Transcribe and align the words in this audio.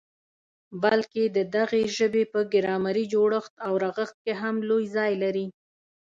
بلکي 0.83 1.23
د 1.35 1.37
دغي 1.55 1.83
ژبي 1.97 2.23
په 2.33 2.39
ګرامري 2.53 3.05
جوړښت 3.13 3.53
او 3.65 3.73
رغښت 3.83 4.15
کي 4.23 4.33
هم 4.41 4.55
لوی 4.69 4.83
ځای 4.95 5.11
لري. 5.23 5.47